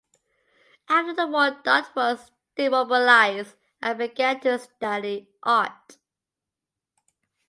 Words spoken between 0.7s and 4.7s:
After the war Dodd was demobilised and began to